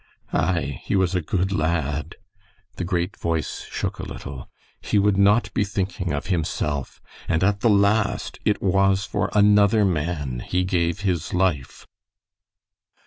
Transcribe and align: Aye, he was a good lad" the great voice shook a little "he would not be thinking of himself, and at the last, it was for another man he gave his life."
Aye, 0.33 0.81
he 0.83 0.95
was 0.95 1.13
a 1.13 1.21
good 1.21 1.51
lad" 1.51 2.15
the 2.77 2.83
great 2.83 3.15
voice 3.17 3.67
shook 3.69 3.99
a 3.99 4.03
little 4.03 4.49
"he 4.81 4.97
would 4.97 5.15
not 5.15 5.53
be 5.53 5.63
thinking 5.63 6.11
of 6.11 6.25
himself, 6.25 6.99
and 7.27 7.43
at 7.43 7.59
the 7.59 7.69
last, 7.69 8.39
it 8.43 8.63
was 8.63 9.05
for 9.05 9.29
another 9.35 9.85
man 9.85 10.39
he 10.39 10.63
gave 10.63 11.01
his 11.01 11.35
life." 11.35 11.85